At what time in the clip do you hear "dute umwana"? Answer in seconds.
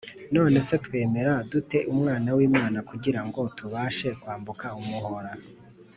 1.51-2.29